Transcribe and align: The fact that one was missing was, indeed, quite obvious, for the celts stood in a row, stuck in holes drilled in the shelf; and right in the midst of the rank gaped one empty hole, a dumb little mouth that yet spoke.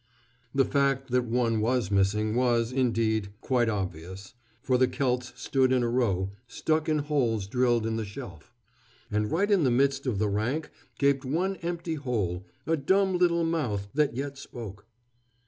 The 0.55 0.65
fact 0.65 1.11
that 1.11 1.25
one 1.25 1.59
was 1.61 1.91
missing 1.91 2.33
was, 2.33 2.71
indeed, 2.71 3.29
quite 3.39 3.69
obvious, 3.69 4.33
for 4.63 4.79
the 4.79 4.87
celts 4.87 5.31
stood 5.35 5.71
in 5.71 5.83
a 5.83 5.89
row, 5.89 6.31
stuck 6.47 6.89
in 6.89 6.97
holes 6.97 7.45
drilled 7.45 7.85
in 7.85 7.97
the 7.97 8.03
shelf; 8.03 8.51
and 9.11 9.29
right 9.29 9.51
in 9.51 9.63
the 9.63 9.69
midst 9.69 10.07
of 10.07 10.17
the 10.17 10.27
rank 10.27 10.71
gaped 10.97 11.23
one 11.23 11.57
empty 11.57 11.93
hole, 11.93 12.47
a 12.65 12.75
dumb 12.75 13.15
little 13.19 13.43
mouth 13.45 13.89
that 13.93 14.15
yet 14.15 14.39
spoke. 14.39 14.87